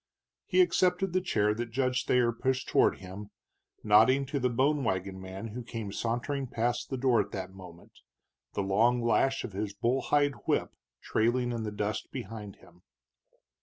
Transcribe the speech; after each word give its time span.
He 0.47 0.61
accepted 0.61 1.13
the 1.13 1.21
chair 1.21 1.53
that 1.53 1.69
Judge 1.69 2.05
Thayer 2.07 2.31
pushed 2.31 2.67
toward 2.67 2.95
him, 2.97 3.29
nodding 3.83 4.25
to 4.25 4.39
the 4.39 4.49
bone 4.49 4.83
wagon 4.83 5.21
man 5.21 5.49
who 5.49 5.61
came 5.61 5.91
sauntering 5.91 6.47
past 6.47 6.89
the 6.89 6.97
door 6.97 7.21
at 7.21 7.29
that 7.33 7.53
moment, 7.53 7.91
the 8.53 8.63
long 8.63 9.03
lash 9.03 9.43
of 9.43 9.53
his 9.53 9.75
bullhide 9.75 10.33
whip 10.47 10.71
trailing 11.03 11.51
in 11.51 11.61
the 11.61 11.71
dust 11.71 12.11
behind 12.11 12.55
him. 12.55 12.81